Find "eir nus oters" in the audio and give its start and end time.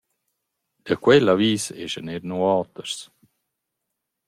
2.13-2.95